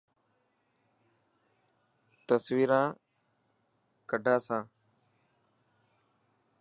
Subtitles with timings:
[2.27, 2.85] تصويران
[4.09, 4.63] ڪڌا سان.